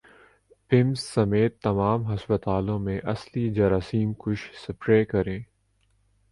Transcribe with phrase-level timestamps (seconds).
[0.69, 5.39] پمز سمیت تمام ھسپتالوں میں اصلی جراثیم کش سپرے کریں